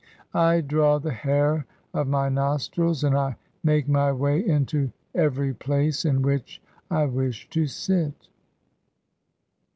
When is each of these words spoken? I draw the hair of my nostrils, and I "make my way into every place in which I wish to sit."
I 0.33 0.61
draw 0.61 0.97
the 0.97 1.11
hair 1.13 1.67
of 1.93 2.07
my 2.07 2.27
nostrils, 2.27 3.03
and 3.03 3.15
I 3.15 3.35
"make 3.63 3.87
my 3.87 4.11
way 4.11 4.43
into 4.43 4.91
every 5.13 5.53
place 5.53 6.05
in 6.05 6.23
which 6.23 6.59
I 6.89 7.05
wish 7.05 7.47
to 7.51 7.67
sit." 7.67 8.27